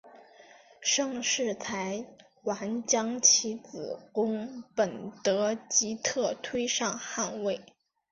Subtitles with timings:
[0.81, 2.03] 盛世才
[2.43, 7.61] 还将其子恭本德吉特推上汗位。